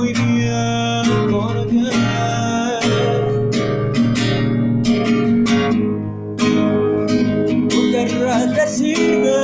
muy 0.00 0.12
bien 0.14 1.30
por 1.30 1.66
qué. 1.68 1.90
Tú 7.68 7.78
querrás 7.92 8.54
he. 8.54 9.36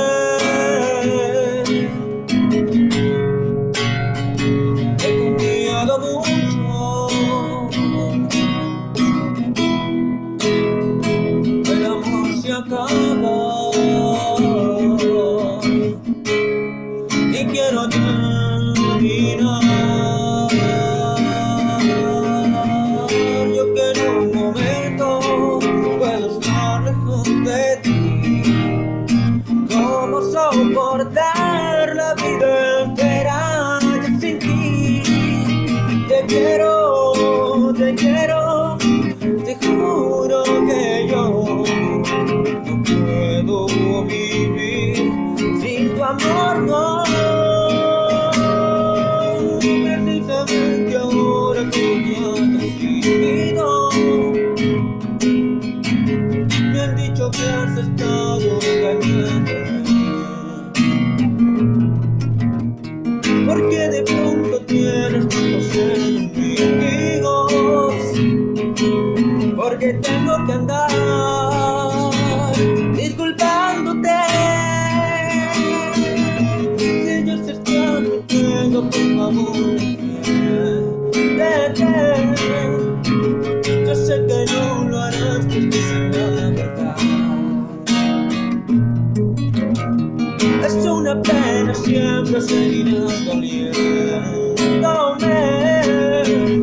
El 11.71 11.85
amor 11.85 12.27
se 12.41 12.51
acaba. 12.51 13.37
Y 17.31 17.45
quiero 17.45 17.81
terminar. 17.89 19.66
Soportar 30.37 31.95
la 31.95 32.13
vida 32.13 32.83
entera 32.83 33.79
sin 34.19 34.39
ti? 34.39 35.03
Te 36.07 36.25
quiero, 36.27 37.73
te 37.73 37.95
quiero, 37.95 38.77
te 39.45 39.55
juro 39.61 40.43
que 40.67 41.07
yo 41.09 41.63
no 42.65 42.83
puedo 42.83 44.03
vivir 44.05 45.11
sin 45.61 45.95
tu 45.95 46.03
amor, 46.03 46.55
no. 46.69 47.03
Precisamente 49.59 50.97
ahora 50.97 51.61
que 51.71 51.87
te 52.05 53.59
has 53.59 53.95
me 56.71 56.81
han 56.81 56.95
dicho 56.95 57.31
que 57.31 57.43
has 57.43 57.77
estado 57.77 58.59
engañándome. 58.61 59.76
Porque 63.47 63.79
de 63.89 64.03
pronto 64.03 64.59
tienes 64.65 65.27
tantos 65.29 65.75
enemigos. 65.75 67.53
Porque 69.55 69.93
tengo 69.93 70.45
que 70.45 70.51
andar 70.51 70.91
disculpándote. 72.93 74.09
Si 76.77 76.85
ellos 77.09 77.39
se 77.45 77.51
están 77.53 78.03
mintiendo, 78.03 78.77
por 78.89 79.07
favor, 79.17 79.79
vete. 81.37 81.91
Yo 83.85 83.93
sé 83.95 84.15
que 84.27 84.39
no 84.51 84.89
lo 84.89 84.97
harás 84.99 85.45
porque 85.45 85.79
es 85.79 85.91
la 86.15 86.49
verdad. 86.49 86.97
Es 90.65 90.73
una 90.85 91.13
pena, 91.21 91.46
siempre 91.73 92.41
seguirá 92.41 92.99
doliéndome. 93.25 93.77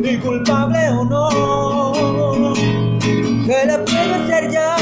Y 0.03 0.17
culpable 0.17 0.89
o 0.89 1.05
no, 1.05 2.53
que 3.45 3.65
la 3.65 3.83
puede 3.85 4.13
hacer 4.15 4.51
ya. 4.51 4.75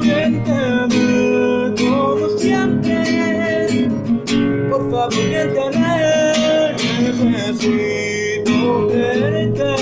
Miéntame 0.00 1.74
como 1.78 2.28
siempre, 2.38 3.88
por 4.70 4.90
favor, 4.90 5.14
miéntame, 5.14 5.90
necesito 7.00 8.54
verte. 8.88 9.72